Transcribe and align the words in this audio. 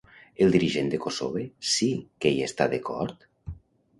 El 0.45 0.53
dirigent 0.53 0.87
de 0.93 0.99
Kossove 1.03 1.43
sí 1.73 1.91
que 2.25 2.31
hi 2.37 2.41
està 2.47 2.69
d'acord? 2.73 3.31